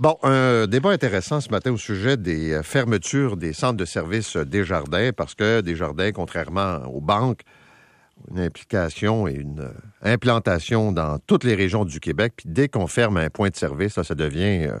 Bon, 0.00 0.16
un 0.22 0.66
débat 0.66 0.92
intéressant 0.92 1.42
ce 1.42 1.50
matin 1.50 1.72
au 1.72 1.76
sujet 1.76 2.16
des 2.16 2.52
euh, 2.52 2.62
fermetures 2.62 3.36
des 3.36 3.52
centres 3.52 3.76
de 3.76 3.84
services 3.84 4.34
Desjardins, 4.34 5.12
parce 5.14 5.34
que 5.34 5.60
Desjardins, 5.60 6.10
contrairement 6.10 6.78
aux 6.86 7.02
banques, 7.02 7.42
une 8.30 8.40
implication 8.40 9.28
et 9.28 9.34
une 9.34 9.60
euh, 9.60 9.72
implantation 10.00 10.92
dans 10.92 11.18
toutes 11.26 11.44
les 11.44 11.54
régions 11.54 11.84
du 11.84 12.00
Québec. 12.00 12.32
Puis 12.34 12.48
dès 12.48 12.66
qu'on 12.66 12.86
ferme 12.86 13.18
un 13.18 13.28
point 13.28 13.50
de 13.50 13.56
service, 13.56 14.00
ça, 14.00 14.14
devient 14.14 14.68
euh, 14.68 14.78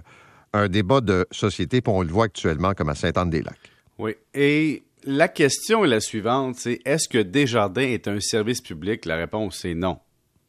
un 0.54 0.68
débat 0.68 1.02
de 1.02 1.26
société, 1.30 1.82
puis 1.82 1.92
on 1.94 2.00
le 2.00 2.08
voit 2.08 2.24
actuellement 2.24 2.72
comme 2.72 2.88
à 2.88 2.94
Sainte-Anne-des-Lacs. 2.94 3.72
Oui. 3.98 4.14
Et 4.32 4.84
la 5.04 5.28
question 5.28 5.84
est 5.84 5.88
la 5.88 6.00
suivante, 6.00 6.56
c'est 6.56 6.80
est-ce 6.86 7.10
que 7.10 7.18
Desjardins 7.18 7.82
est 7.82 8.08
un 8.08 8.20
service 8.20 8.62
public? 8.62 9.04
La 9.04 9.16
réponse 9.16 9.66
est 9.66 9.74
non. 9.74 9.98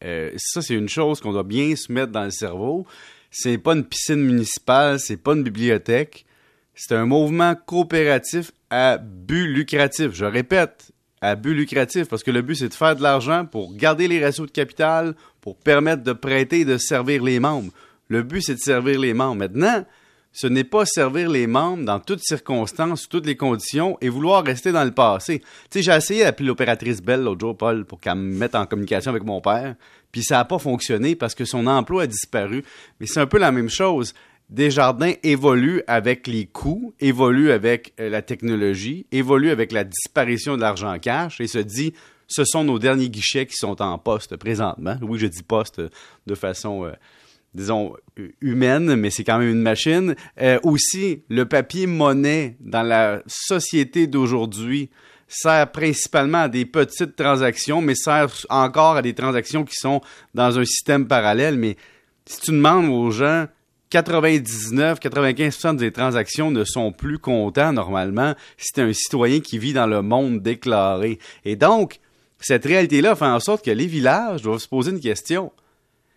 ça, 0.01 0.61
c'est 0.61 0.75
une 0.75 0.87
chose 0.87 1.19
qu'on 1.19 1.33
doit 1.33 1.43
bien 1.43 1.75
se 1.75 1.91
mettre 1.91 2.13
dans 2.13 2.23
le 2.23 2.31
cerveau 2.31 2.87
c'est 3.31 3.57
pas 3.57 3.73
une 3.73 3.85
piscine 3.85 4.21
municipale, 4.21 4.99
c'est 4.99 5.17
pas 5.17 5.33
une 5.33 5.43
bibliothèque. 5.43 6.25
C'est 6.75 6.93
un 6.93 7.05
mouvement 7.05 7.55
coopératif 7.55 8.51
à 8.69 8.97
but 8.97 9.47
lucratif. 9.47 10.11
Je 10.13 10.25
répète, 10.25 10.91
à 11.21 11.35
but 11.35 11.53
lucratif, 11.53 12.07
parce 12.09 12.23
que 12.23 12.31
le 12.31 12.41
but, 12.41 12.55
c'est 12.55 12.69
de 12.69 12.73
faire 12.73 12.95
de 12.95 13.03
l'argent 13.03 13.45
pour 13.45 13.73
garder 13.75 14.07
les 14.07 14.23
ratios 14.23 14.47
de 14.47 14.51
capital, 14.51 15.15
pour 15.39 15.57
permettre 15.57 16.03
de 16.03 16.13
prêter 16.13 16.61
et 16.61 16.65
de 16.65 16.77
servir 16.77 17.23
les 17.23 17.39
membres. 17.39 17.71
Le 18.09 18.23
but, 18.23 18.41
c'est 18.41 18.55
de 18.55 18.59
servir 18.59 18.99
les 18.99 19.13
membres. 19.13 19.37
Maintenant, 19.37 19.85
ce 20.33 20.47
n'est 20.47 20.63
pas 20.63 20.85
servir 20.85 21.29
les 21.29 21.47
membres 21.47 21.83
dans 21.83 21.99
toutes 21.99 22.23
circonstances, 22.23 23.09
toutes 23.09 23.25
les 23.25 23.35
conditions 23.35 23.97
et 24.01 24.09
vouloir 24.09 24.43
rester 24.43 24.71
dans 24.71 24.83
le 24.83 24.91
passé. 24.91 25.39
Tu 25.39 25.45
sais, 25.69 25.81
j'ai 25.81 25.91
essayé 25.91 26.23
d'appeler 26.23 26.47
l'opératrice 26.47 27.01
Belle 27.01 27.23
l'autre 27.23 27.41
jour, 27.41 27.57
Paul, 27.57 27.85
pour 27.85 27.99
qu'elle 27.99 28.15
me 28.15 28.37
mette 28.37 28.55
en 28.55 28.65
communication 28.65 29.11
avec 29.11 29.23
mon 29.23 29.41
père, 29.41 29.75
puis 30.11 30.23
ça 30.23 30.37
n'a 30.37 30.45
pas 30.45 30.59
fonctionné 30.59 31.15
parce 31.15 31.35
que 31.35 31.45
son 31.45 31.67
emploi 31.67 32.03
a 32.03 32.07
disparu. 32.07 32.63
Mais 32.99 33.07
c'est 33.07 33.19
un 33.19 33.27
peu 33.27 33.39
la 33.39 33.51
même 33.51 33.69
chose. 33.69 34.13
Desjardins 34.49 35.13
évolue 35.23 35.81
avec 35.87 36.27
les 36.27 36.45
coûts, 36.45 36.93
évolue 36.99 37.51
avec 37.51 37.93
euh, 37.99 38.09
la 38.09 38.21
technologie, 38.21 39.05
évolue 39.11 39.49
avec 39.49 39.71
la 39.71 39.85
disparition 39.85 40.57
de 40.57 40.61
l'argent 40.61 40.97
cash 40.99 41.39
et 41.39 41.47
se 41.47 41.59
dit 41.59 41.93
ce 42.27 42.43
sont 42.45 42.63
nos 42.63 42.79
derniers 42.79 43.09
guichets 43.09 43.45
qui 43.45 43.55
sont 43.55 43.81
en 43.81 43.97
poste 43.97 44.35
présentement. 44.37 44.97
Oui, 45.01 45.19
je 45.19 45.27
dis 45.27 45.43
poste 45.43 45.81
de 46.27 46.35
façon 46.35 46.85
euh, 46.85 46.91
disons, 47.53 47.95
humaine, 48.41 48.95
mais 48.95 49.09
c'est 49.09 49.23
quand 49.23 49.39
même 49.39 49.49
une 49.49 49.61
machine. 49.61 50.15
Euh, 50.41 50.59
aussi, 50.63 51.23
le 51.29 51.45
papier 51.45 51.87
monnaie 51.87 52.55
dans 52.59 52.83
la 52.83 53.21
société 53.27 54.07
d'aujourd'hui 54.07 54.89
sert 55.27 55.71
principalement 55.71 56.43
à 56.43 56.49
des 56.49 56.65
petites 56.65 57.15
transactions, 57.15 57.81
mais 57.81 57.95
sert 57.95 58.29
encore 58.49 58.97
à 58.97 59.01
des 59.01 59.13
transactions 59.13 59.63
qui 59.63 59.75
sont 59.75 60.01
dans 60.33 60.59
un 60.59 60.65
système 60.65 61.07
parallèle. 61.07 61.57
Mais 61.57 61.77
si 62.25 62.41
tu 62.41 62.51
demandes 62.51 62.89
aux 62.89 63.11
gens, 63.11 63.47
99-95% 63.91 65.75
des 65.75 65.91
transactions 65.91 66.51
ne 66.51 66.63
sont 66.63 66.91
plus 66.91 67.19
contents 67.19 67.73
normalement 67.73 68.35
si 68.57 68.69
c'est 68.73 68.81
un 68.81 68.93
citoyen 68.93 69.41
qui 69.41 69.57
vit 69.57 69.73
dans 69.73 69.87
le 69.87 70.01
monde 70.01 70.41
déclaré. 70.41 71.19
Et 71.43 71.55
donc, 71.55 71.99
cette 72.39 72.65
réalité-là 72.65 73.15
fait 73.15 73.25
en 73.25 73.39
sorte 73.39 73.65
que 73.65 73.71
les 73.71 73.87
villages 73.87 74.41
doivent 74.41 74.59
se 74.59 74.67
poser 74.67 74.91
une 74.91 74.99
question. 74.99 75.51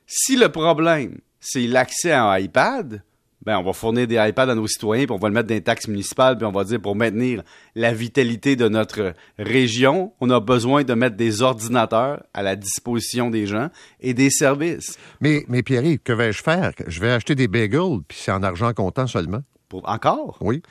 Si 0.06 0.36
le 0.36 0.50
problème, 0.50 1.18
c'est 1.44 1.66
l'accès 1.66 2.10
à 2.10 2.24
un 2.24 2.38
iPad, 2.38 3.02
ben, 3.44 3.58
on 3.58 3.62
va 3.62 3.74
fournir 3.74 4.06
des 4.06 4.16
iPads 4.16 4.50
à 4.50 4.54
nos 4.54 4.66
citoyens, 4.66 5.04
puis 5.04 5.14
on 5.14 5.18
va 5.18 5.28
le 5.28 5.34
mettre 5.34 5.48
dans 5.48 5.54
les 5.54 5.62
taxes 5.62 5.86
municipales, 5.86 6.38
puis 6.38 6.46
on 6.46 6.52
va 6.52 6.64
dire 6.64 6.80
pour 6.80 6.96
maintenir 6.96 7.42
la 7.74 7.92
vitalité 7.92 8.56
de 8.56 8.68
notre 8.68 9.12
région, 9.38 10.12
on 10.20 10.30
a 10.30 10.40
besoin 10.40 10.82
de 10.82 10.94
mettre 10.94 11.16
des 11.16 11.42
ordinateurs 11.42 12.24
à 12.32 12.42
la 12.42 12.56
disposition 12.56 13.28
des 13.28 13.46
gens 13.46 13.68
et 14.00 14.14
des 14.14 14.30
services. 14.30 14.98
Mais, 15.20 15.44
mais 15.48 15.62
Pierre, 15.62 15.98
que 16.02 16.12
vais-je 16.14 16.42
faire? 16.42 16.72
Je 16.86 17.00
vais 17.00 17.10
acheter 17.10 17.34
des 17.34 17.48
bagels, 17.48 18.00
puis 18.08 18.18
c'est 18.18 18.32
en 18.32 18.42
argent 18.42 18.72
comptant 18.72 19.06
seulement. 19.06 19.42
Pour, 19.68 19.86
encore? 19.86 20.38
Oui. 20.40 20.62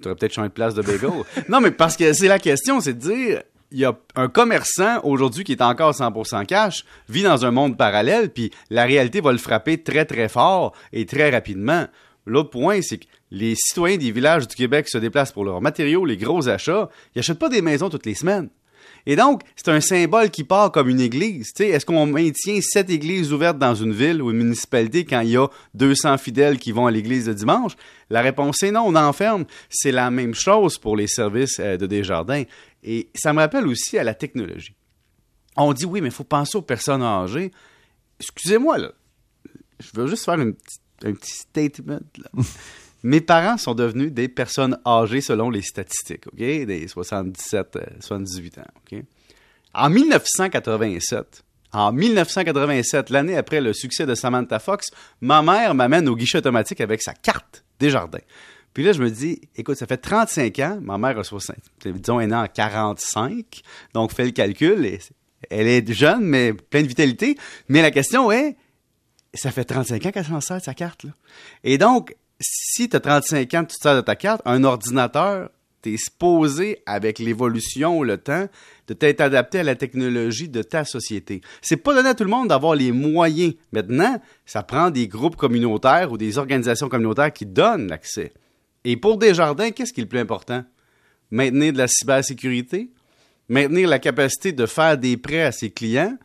Tu 0.00 0.08
aurais 0.08 0.16
peut-être 0.16 0.32
changé 0.32 0.48
de 0.48 0.54
place 0.54 0.74
de 0.74 0.80
bagels. 0.80 1.24
non, 1.50 1.60
mais 1.60 1.70
parce 1.70 1.98
que 1.98 2.14
c'est 2.14 2.28
la 2.28 2.38
question, 2.38 2.80
c'est 2.80 2.94
de 2.94 2.98
dire, 2.98 3.42
il 3.72 3.80
y 3.80 3.84
a 3.84 3.96
un 4.14 4.28
commerçant 4.28 5.00
aujourd'hui 5.02 5.44
qui 5.44 5.52
est 5.52 5.62
encore 5.62 5.92
100% 5.92 6.46
cash, 6.46 6.84
vit 7.08 7.22
dans 7.22 7.44
un 7.44 7.50
monde 7.50 7.76
parallèle, 7.76 8.30
puis 8.30 8.50
la 8.70 8.84
réalité 8.84 9.20
va 9.20 9.32
le 9.32 9.38
frapper 9.38 9.82
très 9.82 10.04
très 10.04 10.28
fort 10.28 10.72
et 10.92 11.06
très 11.06 11.30
rapidement. 11.30 11.86
L'autre 12.26 12.50
point, 12.50 12.80
c'est 12.82 12.98
que 12.98 13.06
les 13.30 13.54
citoyens 13.56 13.96
des 13.96 14.12
villages 14.12 14.46
du 14.46 14.54
Québec 14.54 14.88
se 14.88 14.98
déplacent 14.98 15.32
pour 15.32 15.44
leurs 15.44 15.60
matériaux, 15.60 16.04
les 16.04 16.16
gros 16.16 16.48
achats. 16.48 16.88
Ils 17.14 17.18
n'achètent 17.18 17.38
pas 17.38 17.48
des 17.48 17.62
maisons 17.62 17.88
toutes 17.88 18.06
les 18.06 18.14
semaines. 18.14 18.48
Et 19.06 19.16
donc, 19.16 19.42
c'est 19.56 19.68
un 19.68 19.80
symbole 19.80 20.30
qui 20.30 20.44
part 20.44 20.70
comme 20.70 20.88
une 20.88 21.00
église. 21.00 21.52
Est-ce 21.58 21.84
qu'on 21.84 22.06
maintient 22.06 22.60
sept 22.60 22.90
églises 22.90 23.32
ouvertes 23.32 23.58
dans 23.58 23.74
une 23.74 23.92
ville 23.92 24.22
ou 24.22 24.30
une 24.30 24.38
municipalité 24.38 25.04
quand 25.04 25.20
il 25.20 25.30
y 25.30 25.36
a 25.36 25.48
200 25.74 26.18
fidèles 26.18 26.58
qui 26.58 26.72
vont 26.72 26.86
à 26.86 26.90
l'église 26.90 27.28
le 27.28 27.34
dimanche? 27.34 27.72
La 28.10 28.22
réponse 28.22 28.62
est 28.62 28.70
non, 28.70 28.84
on 28.86 28.94
enferme. 28.94 29.44
C'est 29.68 29.92
la 29.92 30.10
même 30.10 30.34
chose 30.34 30.78
pour 30.78 30.96
les 30.96 31.06
services 31.06 31.58
euh, 31.60 31.76
de 31.76 31.86
Desjardins. 31.86 32.44
Et 32.84 33.08
ça 33.14 33.32
me 33.32 33.38
rappelle 33.38 33.66
aussi 33.66 33.98
à 33.98 34.04
la 34.04 34.14
technologie. 34.14 34.74
On 35.56 35.72
dit 35.72 35.84
oui, 35.84 36.00
mais 36.00 36.08
il 36.08 36.14
faut 36.14 36.24
penser 36.24 36.56
aux 36.56 36.62
personnes 36.62 37.02
âgées. 37.02 37.50
Excusez-moi, 38.20 38.78
là. 38.78 38.92
Je 39.80 39.88
veux 39.94 40.06
juste 40.06 40.24
faire 40.24 40.38
un 40.38 40.52
petit 40.52 41.32
statement. 41.32 42.00
Mes 43.02 43.20
parents 43.20 43.58
sont 43.58 43.74
devenus 43.74 44.12
des 44.12 44.28
personnes 44.28 44.78
âgées 44.86 45.20
selon 45.20 45.50
les 45.50 45.62
statistiques, 45.62 46.26
OK? 46.28 46.38
Des 46.38 46.86
77, 46.86 47.78
78 48.00 48.58
euh, 48.58 48.60
ans, 48.60 48.64
OK? 48.76 49.04
En 49.74 49.90
1987, 49.90 51.44
en 51.72 51.92
1987, 51.92 53.10
l'année 53.10 53.36
après 53.36 53.60
le 53.60 53.72
succès 53.72 54.06
de 54.06 54.14
Samantha 54.14 54.58
Fox, 54.58 54.90
ma 55.20 55.42
mère 55.42 55.74
m'amène 55.74 56.08
au 56.08 56.14
guichet 56.14 56.38
automatique 56.38 56.80
avec 56.80 57.02
sa 57.02 57.14
carte 57.14 57.64
des 57.80 57.90
jardins. 57.90 58.18
Puis 58.74 58.84
là, 58.84 58.92
je 58.92 59.02
me 59.02 59.10
dis, 59.10 59.40
écoute, 59.56 59.76
ça 59.76 59.86
fait 59.86 59.96
35 59.96 60.58
ans, 60.60 60.78
ma 60.80 60.98
mère 60.98 61.18
a 61.18 61.24
60, 61.24 61.56
disons, 61.84 62.20
elle 62.20 62.26
est 62.26 62.28
née 62.28 62.36
en 62.36 62.46
45, 62.46 63.62
donc 63.94 64.12
fais 64.12 64.24
le 64.24 64.30
calcul, 64.30 64.98
elle 65.50 65.68
est 65.68 65.92
jeune, 65.92 66.22
mais 66.22 66.52
pleine 66.52 66.84
de 66.84 66.88
vitalité. 66.88 67.36
Mais 67.68 67.82
la 67.82 67.90
question 67.90 68.30
est, 68.30 68.56
ça 69.34 69.50
fait 69.50 69.64
35 69.64 70.06
ans 70.06 70.10
qu'elle 70.10 70.24
s'en 70.24 70.40
sert 70.40 70.62
sa 70.62 70.74
carte, 70.74 71.04
là. 71.04 71.10
Et 71.64 71.78
donc, 71.78 72.14
si 72.42 72.88
tu 72.88 72.96
as 72.96 73.00
35 73.00 73.54
ans, 73.54 73.64
tu 73.64 73.76
te 73.76 73.82
sers 73.82 73.96
de 73.96 74.00
ta 74.00 74.16
carte, 74.16 74.42
un 74.44 74.64
ordinateur, 74.64 75.50
tu 75.82 75.94
es 75.94 75.96
supposé, 75.96 76.82
avec 76.86 77.18
l'évolution, 77.18 78.02
le 78.02 78.18
temps, 78.18 78.48
de 78.86 78.94
t'être 78.94 79.20
adapté 79.20 79.60
à 79.60 79.62
la 79.62 79.74
technologie 79.74 80.48
de 80.48 80.62
ta 80.62 80.84
société. 80.84 81.40
C'est 81.60 81.76
pas 81.76 81.94
donné 81.94 82.10
à 82.10 82.14
tout 82.14 82.24
le 82.24 82.30
monde 82.30 82.48
d'avoir 82.48 82.74
les 82.74 82.92
moyens. 82.92 83.54
Maintenant, 83.72 84.20
ça 84.46 84.62
prend 84.62 84.90
des 84.90 85.08
groupes 85.08 85.36
communautaires 85.36 86.12
ou 86.12 86.18
des 86.18 86.38
organisations 86.38 86.88
communautaires 86.88 87.32
qui 87.32 87.46
donnent 87.46 87.88
l'accès. 87.88 88.32
Et 88.84 88.96
pour 88.96 89.18
Desjardins, 89.18 89.70
qu'est-ce 89.70 89.92
qui 89.92 90.00
est 90.00 90.04
le 90.04 90.08
plus 90.08 90.18
important? 90.18 90.64
Maintenir 91.30 91.72
de 91.72 91.78
la 91.78 91.88
cybersécurité, 91.88 92.90
maintenir 93.48 93.88
la 93.88 93.98
capacité 93.98 94.52
de 94.52 94.66
faire 94.66 94.98
des 94.98 95.16
prêts 95.16 95.42
à 95.42 95.52
ses 95.52 95.70
clients, 95.70 96.16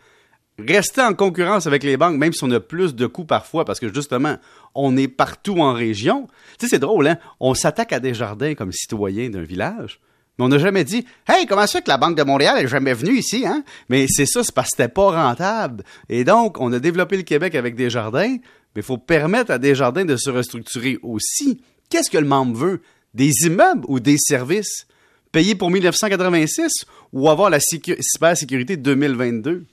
rester 0.59 1.01
en 1.01 1.13
concurrence 1.13 1.67
avec 1.67 1.83
les 1.83 1.97
banques, 1.97 2.17
même 2.17 2.33
si 2.33 2.43
on 2.43 2.51
a 2.51 2.59
plus 2.59 2.95
de 2.95 3.05
coûts 3.05 3.25
parfois, 3.25 3.65
parce 3.65 3.79
que 3.79 3.93
justement, 3.93 4.37
on 4.75 4.97
est 4.97 5.07
partout 5.07 5.59
en 5.59 5.73
région. 5.73 6.27
Tu 6.57 6.65
sais, 6.65 6.67
c'est 6.71 6.79
drôle, 6.79 7.07
hein? 7.07 7.17
On 7.39 7.53
s'attaque 7.53 7.93
à 7.93 7.99
des 7.99 8.13
jardins 8.13 8.55
comme 8.55 8.71
citoyens 8.71 9.29
d'un 9.29 9.43
village. 9.43 9.99
Mais 10.37 10.45
on 10.45 10.49
n'a 10.49 10.57
jamais 10.57 10.83
dit 10.83 11.05
Hey, 11.27 11.45
comment 11.45 11.67
ça 11.67 11.81
que 11.81 11.89
la 11.89 11.97
Banque 11.97 12.17
de 12.17 12.23
Montréal 12.23 12.63
est 12.63 12.67
jamais 12.67 12.93
venue 12.93 13.17
ici, 13.17 13.45
hein? 13.45 13.63
Mais 13.89 14.05
c'est 14.07 14.25
ça, 14.25 14.43
c'est 14.43 14.53
parce 14.53 14.69
que 14.69 14.77
c'était 14.77 14.93
pas 14.93 15.11
rentable. 15.11 15.83
Et 16.09 16.23
donc, 16.23 16.59
on 16.59 16.71
a 16.73 16.79
développé 16.79 17.17
le 17.17 17.23
Québec 17.23 17.55
avec 17.55 17.75
des 17.75 17.89
jardins, 17.89 18.37
mais 18.75 18.81
il 18.81 18.83
faut 18.83 18.97
permettre 18.97 19.51
à 19.51 19.57
des 19.57 19.75
jardins 19.75 20.05
de 20.05 20.15
se 20.15 20.29
restructurer 20.29 20.97
aussi. 21.01 21.61
Qu'est-ce 21.89 22.09
que 22.09 22.17
le 22.17 22.27
membre 22.27 22.57
veut? 22.57 22.81
Des 23.13 23.31
immeubles 23.45 23.85
ou 23.87 23.99
des 23.99 24.17
services? 24.17 24.87
Payer 25.31 25.55
pour 25.55 25.71
1986 25.71 26.71
ou 27.13 27.29
avoir 27.29 27.49
la 27.49 27.59
cybersécurité 27.59 28.77
2022? 28.77 29.65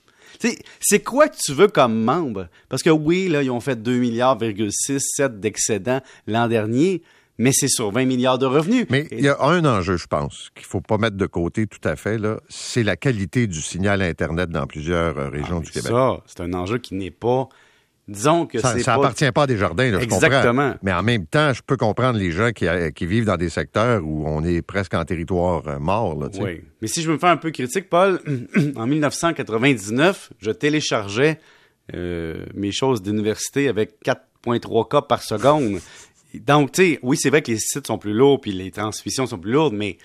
C'est 0.79 1.03
quoi 1.03 1.27
que 1.27 1.37
tu 1.37 1.53
veux 1.53 1.67
comme 1.67 2.03
membre? 2.03 2.47
Parce 2.69 2.83
que 2.83 2.89
oui, 2.89 3.27
là, 3.27 3.43
ils 3.43 3.51
ont 3.51 3.59
fait 3.59 3.81
2 3.81 3.97
milliards, 3.97 4.37
7 4.39 5.39
d'excédent 5.39 6.01
l'an 6.27 6.47
dernier, 6.47 7.01
mais 7.37 7.51
c'est 7.51 7.67
sur 7.67 7.91
20 7.91 8.05
milliards 8.05 8.37
de 8.37 8.45
revenus. 8.45 8.85
Mais 8.89 9.07
il 9.11 9.21
y 9.21 9.29
a 9.29 9.41
un 9.41 9.65
enjeu, 9.65 9.97
je 9.97 10.07
pense, 10.07 10.51
qu'il 10.55 10.63
ne 10.63 10.69
faut 10.69 10.81
pas 10.81 10.97
mettre 10.97 11.17
de 11.17 11.25
côté 11.25 11.67
tout 11.67 11.85
à 11.87 11.95
fait, 11.95 12.17
là, 12.17 12.39
c'est 12.49 12.83
la 12.83 12.95
qualité 12.95 13.47
du 13.47 13.61
signal 13.61 14.01
Internet 14.01 14.49
dans 14.49 14.67
plusieurs 14.67 15.17
euh, 15.17 15.29
régions 15.29 15.59
ah, 15.59 15.65
du 15.65 15.71
Québec. 15.71 15.91
Ça, 15.91 16.23
c'est 16.25 16.41
un 16.41 16.53
enjeu 16.53 16.77
qui 16.77 16.95
n'est 16.95 17.11
pas 17.11 17.49
disons 18.07 18.45
que 18.45 18.59
ça, 18.59 18.77
ça 18.79 18.93
appartient 18.93 19.31
pas 19.31 19.43
à 19.43 19.47
des 19.47 19.57
jardins, 19.57 19.89
là, 19.91 19.99
Exactement. 19.99 20.75
Mais 20.83 20.93
en 20.93 21.03
même 21.03 21.25
temps, 21.25 21.53
je 21.53 21.61
peux 21.65 21.77
comprendre 21.77 22.19
les 22.19 22.31
gens 22.31 22.51
qui, 22.51 22.67
euh, 22.67 22.91
qui, 22.91 23.05
vivent 23.05 23.25
dans 23.25 23.37
des 23.37 23.49
secteurs 23.49 24.03
où 24.03 24.27
on 24.27 24.43
est 24.43 24.61
presque 24.61 24.93
en 24.93 25.03
territoire 25.05 25.67
euh, 25.67 25.79
mort. 25.79 26.19
Là, 26.19 26.29
oui. 26.39 26.61
Mais 26.81 26.87
si 26.87 27.01
je 27.01 27.11
me 27.11 27.17
fais 27.17 27.27
un 27.27 27.37
peu 27.37 27.51
critique, 27.51 27.89
Paul, 27.89 28.21
en 28.75 28.87
1999, 28.87 30.33
je 30.39 30.51
téléchargeais 30.51 31.39
euh, 31.93 32.45
mes 32.53 32.71
choses 32.71 33.01
d'université 33.01 33.67
avec 33.67 33.95
4.3 34.05 34.87
K 34.87 35.07
par 35.07 35.23
seconde. 35.23 35.79
Donc, 36.33 36.73
tu 36.73 36.81
sais, 36.81 36.99
oui, 37.01 37.17
c'est 37.17 37.29
vrai 37.29 37.41
que 37.41 37.51
les 37.51 37.59
sites 37.59 37.87
sont 37.87 37.97
plus 37.97 38.13
lourds 38.13 38.41
puis 38.41 38.51
les 38.51 38.71
transmissions 38.71 39.25
sont 39.25 39.37
plus 39.37 39.51
lourdes, 39.51 39.73
mais 39.73 39.97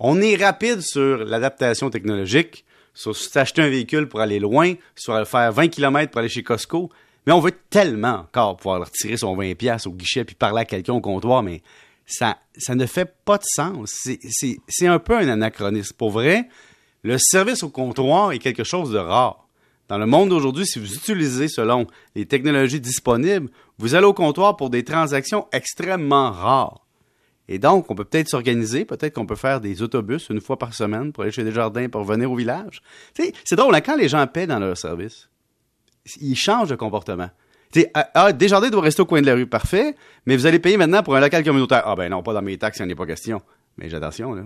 on 0.00 0.20
est 0.20 0.36
rapide 0.36 0.80
sur 0.80 1.24
l'adaptation 1.24 1.90
technologique, 1.90 2.64
sur 2.94 3.16
s'acheter 3.16 3.62
un 3.62 3.68
véhicule 3.68 4.08
pour 4.08 4.20
aller 4.20 4.38
loin, 4.38 4.74
sur 4.94 5.26
faire 5.26 5.52
20 5.52 5.68
km 5.68 6.10
pour 6.10 6.20
aller 6.20 6.28
chez 6.28 6.42
Costco. 6.42 6.90
Mais 7.28 7.34
on 7.34 7.40
veut 7.40 7.52
tellement 7.68 8.20
encore 8.20 8.56
pouvoir 8.56 8.80
retirer 8.80 9.18
son 9.18 9.36
20$ 9.36 9.86
au 9.86 9.92
guichet 9.92 10.24
puis 10.24 10.34
parler 10.34 10.62
à 10.62 10.64
quelqu'un 10.64 10.94
au 10.94 11.02
comptoir, 11.02 11.42
mais 11.42 11.60
ça, 12.06 12.38
ça 12.56 12.74
ne 12.74 12.86
fait 12.86 13.04
pas 13.26 13.36
de 13.36 13.44
sens. 13.44 14.08
C'est 14.26 14.86
un 14.86 14.98
peu 14.98 15.14
un 15.14 15.28
anachronisme. 15.28 15.94
Pour 15.98 16.10
vrai, 16.10 16.48
le 17.02 17.18
service 17.18 17.62
au 17.62 17.68
comptoir 17.68 18.32
est 18.32 18.38
quelque 18.38 18.64
chose 18.64 18.92
de 18.92 18.96
rare. 18.96 19.46
Dans 19.88 19.98
le 19.98 20.06
monde 20.06 20.30
d'aujourd'hui, 20.30 20.66
si 20.66 20.78
vous 20.78 20.94
utilisez 20.94 21.48
selon 21.48 21.86
les 22.14 22.24
technologies 22.24 22.80
disponibles, 22.80 23.50
vous 23.76 23.94
allez 23.94 24.06
au 24.06 24.14
comptoir 24.14 24.56
pour 24.56 24.70
des 24.70 24.82
transactions 24.82 25.48
extrêmement 25.52 26.30
rares. 26.30 26.86
Et 27.46 27.58
donc, 27.58 27.90
on 27.90 27.94
peut 27.94 28.06
peut-être 28.06 28.30
s'organiser, 28.30 28.86
peut-être 28.86 29.12
qu'on 29.12 29.26
peut 29.26 29.36
faire 29.36 29.60
des 29.60 29.82
autobus 29.82 30.30
une 30.30 30.40
fois 30.40 30.58
par 30.58 30.72
semaine 30.72 31.12
pour 31.12 31.24
aller 31.24 31.32
chez 31.32 31.44
Desjardins 31.44 31.90
pour 31.90 32.06
revenir 32.06 32.32
au 32.32 32.36
village. 32.36 32.80
c'est 33.12 33.56
drôle, 33.56 33.74
hein, 33.74 33.82
quand 33.82 33.98
les 33.98 34.08
gens 34.08 34.26
paient 34.26 34.46
dans 34.46 34.58
leur 34.58 34.78
service, 34.78 35.28
ils 36.20 36.36
changent 36.36 36.68
de 36.68 36.76
comportement. 36.76 37.30
ah, 37.94 38.10
ah, 38.14 38.32
Desjardins 38.32 38.70
doit 38.70 38.82
rester 38.82 39.02
au 39.02 39.06
coin 39.06 39.20
de 39.20 39.26
la 39.26 39.34
rue, 39.34 39.46
parfait, 39.46 39.94
mais 40.26 40.36
vous 40.36 40.46
allez 40.46 40.58
payer 40.58 40.76
maintenant 40.76 41.02
pour 41.02 41.16
un 41.16 41.20
local 41.20 41.44
communautaire. 41.44 41.82
Ah 41.84 41.94
ben 41.94 42.08
non, 42.10 42.22
pas 42.22 42.32
dans 42.32 42.42
mes 42.42 42.58
taxes, 42.58 42.78
il 42.78 42.86
n'y 42.86 42.92
en 42.92 42.94
a 42.94 42.96
pas 42.96 43.06
question. 43.06 43.40
Mais 43.76 43.88
j'ai 43.88 43.96
attention, 43.96 44.34
là. 44.34 44.42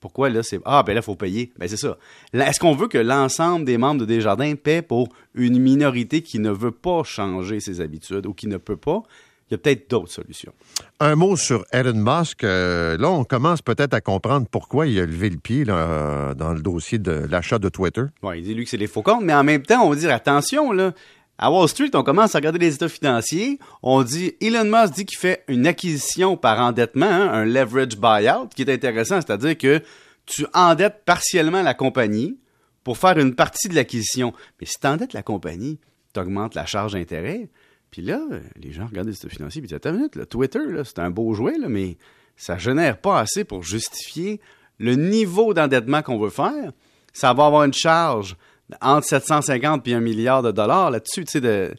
pourquoi 0.00 0.30
là, 0.30 0.42
c'est. 0.42 0.60
Ah, 0.64 0.82
ben 0.82 0.94
là, 0.94 1.00
il 1.00 1.04
faut 1.04 1.16
payer. 1.16 1.52
Ben 1.58 1.68
c'est 1.68 1.76
ça. 1.76 1.98
Est-ce 2.32 2.60
qu'on 2.60 2.74
veut 2.74 2.88
que 2.88 2.98
l'ensemble 2.98 3.64
des 3.64 3.78
membres 3.78 4.00
de 4.00 4.06
Desjardins 4.06 4.54
paient 4.54 4.82
pour 4.82 5.08
une 5.34 5.58
minorité 5.58 6.22
qui 6.22 6.38
ne 6.38 6.50
veut 6.50 6.70
pas 6.70 7.02
changer 7.02 7.60
ses 7.60 7.80
habitudes 7.80 8.26
ou 8.26 8.34
qui 8.34 8.46
ne 8.46 8.56
peut 8.56 8.76
pas? 8.76 9.02
Il 9.50 9.52
y 9.52 9.54
a 9.54 9.58
peut-être 9.58 9.88
d'autres 9.88 10.12
solutions. 10.12 10.52
Un 11.00 11.14
mot 11.14 11.36
sur 11.36 11.64
Elon 11.72 11.94
Musk. 11.94 12.44
Euh, 12.44 12.98
là, 12.98 13.08
on 13.10 13.24
commence 13.24 13.62
peut-être 13.62 13.94
à 13.94 14.00
comprendre 14.00 14.46
pourquoi 14.50 14.86
il 14.86 14.98
a 15.00 15.06
levé 15.06 15.30
le 15.30 15.38
pied 15.38 15.64
dans 15.64 16.52
le 16.54 16.60
dossier 16.60 16.98
de 16.98 17.26
l'achat 17.30 17.58
de 17.58 17.68
Twitter. 17.68 18.02
Oui, 18.22 18.38
il 18.38 18.44
dit 18.44 18.54
lui 18.54 18.64
que 18.64 18.70
c'est 18.70 18.76
les 18.76 18.86
faux 18.86 19.02
comptes, 19.02 19.24
mais 19.24 19.34
en 19.34 19.44
même 19.44 19.62
temps, 19.62 19.84
on 19.84 19.90
va 19.90 19.96
dire 19.96 20.12
attention, 20.12 20.72
là. 20.72 20.92
À 21.40 21.52
Wall 21.52 21.68
Street, 21.68 21.90
on 21.94 22.02
commence 22.02 22.34
à 22.34 22.38
regarder 22.38 22.58
les 22.58 22.74
états 22.74 22.88
financiers. 22.88 23.60
On 23.80 24.02
dit, 24.02 24.34
Elon 24.40 24.64
Musk 24.64 24.94
dit 24.94 25.04
qu'il 25.04 25.18
fait 25.18 25.44
une 25.46 25.68
acquisition 25.68 26.36
par 26.36 26.58
endettement, 26.58 27.06
hein, 27.06 27.30
un 27.32 27.44
leverage 27.44 27.96
buyout, 27.96 28.48
qui 28.56 28.62
est 28.62 28.72
intéressant, 28.72 29.20
c'est-à-dire 29.20 29.56
que 29.56 29.80
tu 30.26 30.46
endettes 30.52 31.04
partiellement 31.06 31.62
la 31.62 31.74
compagnie 31.74 32.40
pour 32.82 32.98
faire 32.98 33.18
une 33.18 33.36
partie 33.36 33.68
de 33.68 33.76
l'acquisition. 33.76 34.32
Mais 34.60 34.66
si 34.66 34.80
tu 34.80 34.86
endettes 34.88 35.12
la 35.12 35.22
compagnie, 35.22 35.78
tu 36.12 36.18
augmentes 36.18 36.56
la 36.56 36.66
charge 36.66 36.94
d'intérêt. 36.94 37.48
Puis 37.90 38.02
là, 38.02 38.20
les 38.56 38.72
gens 38.72 38.86
regardent 38.86 39.08
les 39.08 39.16
états 39.16 39.28
financiers 39.28 39.60
et 39.60 39.66
disent 39.66 39.74
Attends 39.74 39.90
une 39.90 39.96
minute, 39.96 40.28
Twitter, 40.28 40.60
c'est 40.84 40.98
un 40.98 41.10
beau 41.10 41.32
jouet, 41.34 41.56
mais 41.68 41.96
ça 42.36 42.58
génère 42.58 42.98
pas 43.00 43.20
assez 43.20 43.44
pour 43.44 43.62
justifier 43.62 44.40
le 44.78 44.94
niveau 44.94 45.54
d'endettement 45.54 46.02
qu'on 46.02 46.18
veut 46.18 46.30
faire. 46.30 46.72
Ça 47.12 47.32
va 47.32 47.46
avoir 47.46 47.64
une 47.64 47.72
charge 47.72 48.36
entre 48.80 49.06
750 49.06 49.88
et 49.88 49.94
1 49.94 50.00
milliard 50.00 50.42
de 50.42 50.50
dollars 50.50 50.90
là-dessus, 50.90 51.24
tu 51.24 51.32
sais, 51.32 51.40
de, 51.40 51.74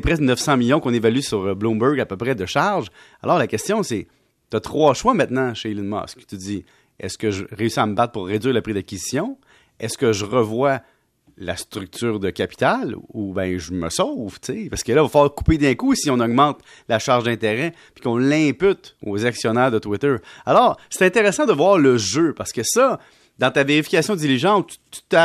presque 0.00 0.20
900 0.20 0.56
millions 0.56 0.80
qu'on 0.80 0.94
évalue 0.94 1.20
sur 1.20 1.54
Bloomberg 1.56 1.98
à 2.00 2.06
peu 2.06 2.16
près 2.16 2.34
de 2.34 2.46
charge. 2.46 2.88
Alors 3.22 3.38
la 3.38 3.46
question, 3.46 3.82
c'est 3.82 4.06
tu 4.50 4.56
as 4.56 4.60
trois 4.60 4.94
choix 4.94 5.14
maintenant 5.14 5.52
chez 5.54 5.72
Elon 5.72 6.00
Musk. 6.00 6.24
Tu 6.26 6.36
dis 6.36 6.64
est-ce 6.98 7.18
que 7.18 7.30
je 7.30 7.44
réussis 7.52 7.80
à 7.80 7.86
me 7.86 7.94
battre 7.94 8.12
pour 8.12 8.26
réduire 8.26 8.54
le 8.54 8.62
prix 8.62 8.74
d'acquisition? 8.74 9.38
Est-ce 9.78 9.96
que 9.98 10.12
je 10.12 10.24
revois 10.24 10.80
la 11.40 11.56
structure 11.56 12.18
de 12.18 12.30
capital 12.30 12.94
ou 13.12 13.32
ben 13.32 13.58
je 13.58 13.72
me 13.72 13.88
sauve, 13.90 14.40
tu 14.40 14.68
parce 14.68 14.82
que 14.82 14.92
là, 14.92 15.00
il 15.00 15.04
va 15.04 15.08
falloir 15.08 15.34
couper 15.34 15.58
d'un 15.58 15.74
coup 15.74 15.94
si 15.94 16.10
on 16.10 16.18
augmente 16.18 16.60
la 16.88 16.98
charge 16.98 17.24
d'intérêt 17.24 17.72
puis 17.94 18.02
qu'on 18.02 18.16
l'impute 18.16 18.96
aux 19.04 19.24
actionnaires 19.24 19.70
de 19.70 19.78
Twitter. 19.78 20.16
Alors, 20.46 20.78
c'est 20.90 21.06
intéressant 21.06 21.46
de 21.46 21.52
voir 21.52 21.78
le 21.78 21.96
jeu 21.96 22.34
parce 22.34 22.52
que 22.52 22.62
ça, 22.64 22.98
dans 23.38 23.50
ta 23.50 23.64
vérification 23.64 24.16
diligente, 24.16 24.78
tu, 24.90 25.16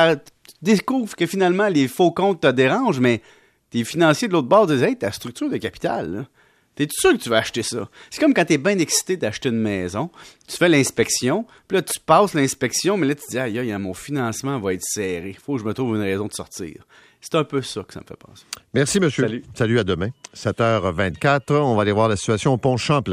découvres 0.61 1.15
que 1.15 1.25
finalement 1.25 1.67
les 1.67 1.87
faux 1.87 2.11
comptes 2.11 2.41
te 2.41 2.51
dérangent, 2.51 2.99
mais 2.99 3.21
tes 3.69 3.83
financiers 3.83 4.27
de 4.27 4.33
l'autre 4.33 4.47
bord 4.47 4.67
disent 4.67 4.83
Hey, 4.83 4.97
ta 4.97 5.11
structure 5.11 5.49
de 5.49 5.57
capital, 5.57 6.11
là, 6.13 6.25
T'es 6.75 6.87
sûr 6.91 7.11
que 7.13 7.17
tu 7.17 7.29
vas 7.29 7.37
acheter 7.37 7.61
ça? 7.61 7.87
C'est 8.09 8.19
comme 8.19 8.33
quand 8.33 8.45
t'es 8.45 8.57
bien 8.57 8.77
excité 8.79 9.15
d'acheter 9.15 9.49
une 9.49 9.59
maison, 9.59 10.09
tu 10.47 10.57
fais 10.57 10.69
l'inspection, 10.69 11.45
puis 11.67 11.77
là, 11.77 11.81
tu 11.83 11.99
passes 11.99 12.33
l'inspection, 12.33 12.97
mais 12.97 13.07
là, 13.07 13.15
tu 13.15 13.21
te 13.21 13.29
dis, 13.29 13.39
aïe, 13.39 13.59
aïe, 13.59 13.77
mon 13.77 13.93
financement 13.93 14.59
va 14.59 14.73
être 14.73 14.83
serré. 14.83 15.29
Il 15.29 15.39
faut 15.39 15.53
que 15.53 15.61
je 15.61 15.65
me 15.65 15.73
trouve 15.73 15.95
une 15.95 16.01
raison 16.01 16.25
de 16.25 16.33
sortir. 16.33 16.83
C'est 17.21 17.35
un 17.35 17.45
peu 17.45 17.61
ça 17.61 17.83
que 17.83 17.93
ça 17.93 18.01
me 18.01 18.05
fait 18.05 18.17
penser. 18.17 18.43
Merci, 18.73 18.99
monsieur. 18.99 19.23
Salut. 19.23 19.43
Salut, 19.53 19.79
à 19.79 19.83
demain. 19.85 20.09
7h24, 20.35 21.53
on 21.53 21.75
va 21.75 21.83
aller 21.83 21.93
voir 21.93 22.09
la 22.09 22.17
situation 22.17 22.51
au 22.53 22.57
pont 22.57 22.75
Champlain. 22.75 23.11